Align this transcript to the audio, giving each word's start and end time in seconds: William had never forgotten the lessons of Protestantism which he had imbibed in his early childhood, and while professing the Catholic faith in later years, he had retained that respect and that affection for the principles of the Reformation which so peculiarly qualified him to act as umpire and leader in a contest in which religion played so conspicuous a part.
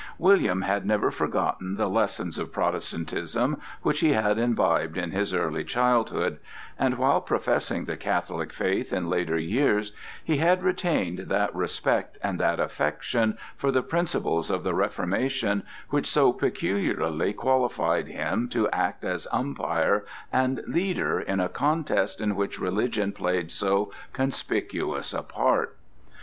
William 0.17 0.63
had 0.63 0.83
never 0.83 1.11
forgotten 1.11 1.75
the 1.75 1.87
lessons 1.87 2.39
of 2.39 2.51
Protestantism 2.51 3.61
which 3.83 3.99
he 3.99 4.13
had 4.13 4.39
imbibed 4.39 4.97
in 4.97 5.11
his 5.11 5.31
early 5.31 5.63
childhood, 5.63 6.39
and 6.79 6.97
while 6.97 7.21
professing 7.21 7.85
the 7.85 7.95
Catholic 7.97 8.51
faith 8.51 8.91
in 8.91 9.11
later 9.11 9.37
years, 9.37 9.91
he 10.23 10.37
had 10.37 10.63
retained 10.63 11.19
that 11.29 11.53
respect 11.55 12.17
and 12.23 12.39
that 12.39 12.59
affection 12.59 13.37
for 13.55 13.71
the 13.71 13.83
principles 13.83 14.49
of 14.49 14.63
the 14.63 14.73
Reformation 14.73 15.61
which 15.91 16.07
so 16.07 16.33
peculiarly 16.33 17.31
qualified 17.31 18.07
him 18.07 18.49
to 18.49 18.67
act 18.71 19.05
as 19.05 19.27
umpire 19.31 20.03
and 20.33 20.63
leader 20.65 21.19
in 21.19 21.39
a 21.39 21.47
contest 21.47 22.19
in 22.19 22.35
which 22.35 22.59
religion 22.59 23.11
played 23.11 23.51
so 23.51 23.91
conspicuous 24.13 25.13
a 25.13 25.21
part. 25.21 25.77